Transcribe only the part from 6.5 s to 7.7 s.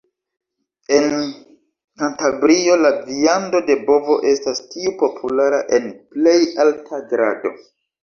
alta grado.